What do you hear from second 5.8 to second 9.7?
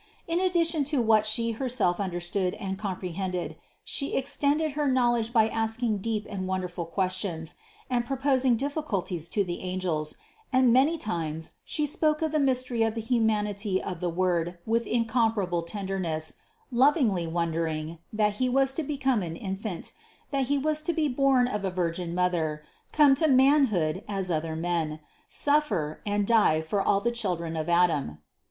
deep and wonderful questions, and proposing difficulties to the